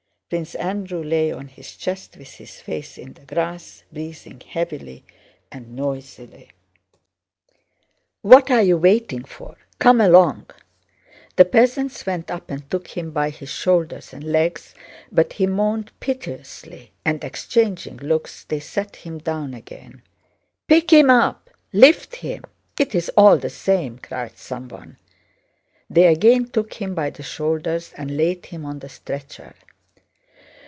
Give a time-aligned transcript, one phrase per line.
[0.33, 5.03] Prince Andrew lay on his chest with his face in the grass, breathing heavily
[5.51, 6.49] and noisily.
[8.21, 9.57] "What are you waiting for?
[9.79, 10.45] Come along!"
[11.35, 14.73] The peasants went up and took him by his shoulders and legs,
[15.11, 20.01] but he moaned piteously and, exchanging looks, they set him down again.
[20.69, 22.45] "Pick him up, lift him,
[22.79, 24.95] it's all the same!" cried someone.
[25.89, 29.55] They again took him by the shoulders and laid him on the stretcher.